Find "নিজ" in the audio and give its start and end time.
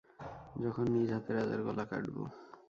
0.93-1.09